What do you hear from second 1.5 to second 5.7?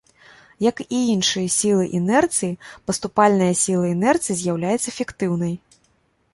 сілы інерцыі, паступальная сіла інерцыі з'яўляецца фіктыўнай.